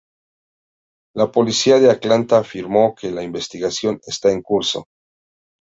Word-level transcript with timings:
La 1.15 1.31
policía 1.31 1.77
de 1.79 1.91
Atlanta 1.91 2.39
afirmó 2.39 2.95
que 2.95 3.11
la 3.11 3.21
investigación 3.21 3.99
está 4.07 4.31
en 4.31 4.41
curso. 4.41 4.87